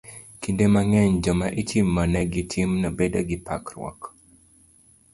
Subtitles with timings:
[0.41, 3.99] Kinde mang'eny, joma itimonegi timno bedo gi parruok